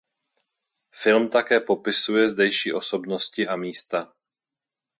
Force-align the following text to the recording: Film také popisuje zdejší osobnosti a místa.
Film 0.91 1.29
také 1.29 1.59
popisuje 1.59 2.29
zdejší 2.29 2.73
osobnosti 2.73 3.47
a 3.47 3.55
místa. 3.55 4.13